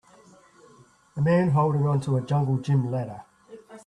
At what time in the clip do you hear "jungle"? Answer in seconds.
2.23-2.57